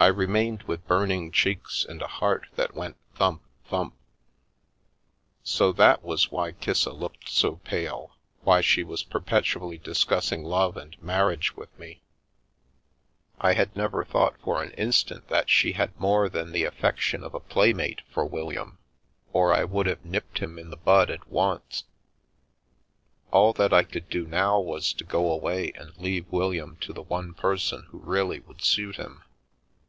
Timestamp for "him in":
20.40-20.70